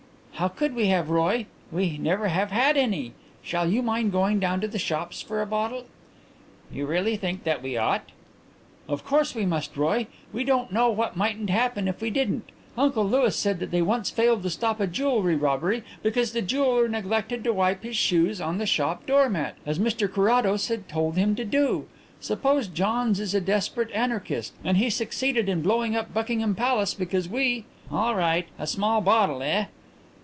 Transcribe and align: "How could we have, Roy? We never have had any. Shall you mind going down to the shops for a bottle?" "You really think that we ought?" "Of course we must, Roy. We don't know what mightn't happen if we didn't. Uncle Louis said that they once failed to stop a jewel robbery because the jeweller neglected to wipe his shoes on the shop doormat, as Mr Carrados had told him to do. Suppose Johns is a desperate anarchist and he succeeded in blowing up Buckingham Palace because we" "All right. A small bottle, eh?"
"How 0.35 0.47
could 0.47 0.73
we 0.73 0.87
have, 0.87 1.11
Roy? 1.11 1.45
We 1.71 1.99
never 1.99 2.27
have 2.29 2.49
had 2.49 2.75
any. 2.75 3.13
Shall 3.43 3.69
you 3.69 3.83
mind 3.83 4.11
going 4.11 4.39
down 4.39 4.59
to 4.61 4.67
the 4.67 4.79
shops 4.79 5.21
for 5.21 5.39
a 5.39 5.45
bottle?" 5.45 5.85
"You 6.73 6.87
really 6.87 7.15
think 7.15 7.43
that 7.43 7.61
we 7.61 7.77
ought?" 7.77 8.11
"Of 8.89 9.05
course 9.05 9.35
we 9.35 9.45
must, 9.45 9.77
Roy. 9.77 10.07
We 10.33 10.43
don't 10.43 10.71
know 10.73 10.89
what 10.89 11.15
mightn't 11.15 11.51
happen 11.51 11.87
if 11.87 12.01
we 12.01 12.09
didn't. 12.09 12.49
Uncle 12.75 13.05
Louis 13.07 13.35
said 13.35 13.59
that 13.59 13.69
they 13.69 13.83
once 13.83 14.09
failed 14.09 14.41
to 14.41 14.49
stop 14.49 14.79
a 14.79 14.87
jewel 14.87 15.21
robbery 15.21 15.83
because 16.01 16.31
the 16.33 16.41
jeweller 16.41 16.87
neglected 16.87 17.43
to 17.43 17.53
wipe 17.53 17.83
his 17.83 17.95
shoes 17.95 18.41
on 18.41 18.57
the 18.57 18.65
shop 18.65 19.05
doormat, 19.05 19.57
as 19.63 19.77
Mr 19.77 20.11
Carrados 20.11 20.69
had 20.69 20.89
told 20.89 21.17
him 21.17 21.35
to 21.35 21.45
do. 21.45 21.85
Suppose 22.19 22.67
Johns 22.67 23.19
is 23.19 23.35
a 23.35 23.41
desperate 23.41 23.91
anarchist 23.91 24.53
and 24.63 24.77
he 24.77 24.89
succeeded 24.89 25.47
in 25.47 25.61
blowing 25.61 25.95
up 25.95 26.11
Buckingham 26.11 26.55
Palace 26.55 26.95
because 26.95 27.29
we" 27.29 27.65
"All 27.91 28.15
right. 28.15 28.47
A 28.57 28.65
small 28.65 29.01
bottle, 29.01 29.43
eh?" 29.43 29.65